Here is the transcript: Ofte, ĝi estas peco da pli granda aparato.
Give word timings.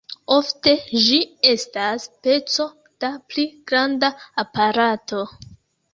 Ofte, 0.35 0.71
ĝi 1.07 1.17
estas 1.49 2.09
peco 2.27 2.67
da 3.05 3.11
pli 3.35 3.47
granda 3.73 4.11
aparato. 4.45 5.23